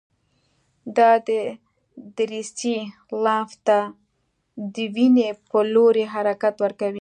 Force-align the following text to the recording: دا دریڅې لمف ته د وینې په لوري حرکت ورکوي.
دا 0.97 1.09
دریڅې 2.17 2.77
لمف 3.23 3.51
ته 3.67 3.79
د 4.73 4.75
وینې 4.95 5.29
په 5.49 5.59
لوري 5.73 6.05
حرکت 6.13 6.55
ورکوي. 6.63 6.89